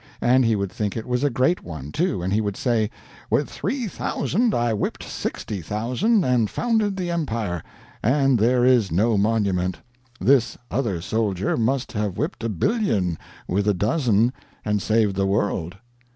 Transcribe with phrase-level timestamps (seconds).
[0.19, 2.89] And he would think it was a great one, too, and he would say,
[3.29, 7.61] "With three thousand I whipped sixty thousand and founded the Empire
[8.01, 9.77] and there is no monument;
[10.19, 14.33] this other soldier must have whipped a billion with a dozen
[14.65, 15.77] and saved the world."